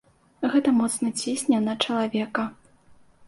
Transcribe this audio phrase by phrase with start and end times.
[0.53, 2.47] Гэта моцна цісне на чалавека.